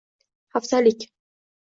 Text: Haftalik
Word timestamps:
Haftalik 0.55 0.99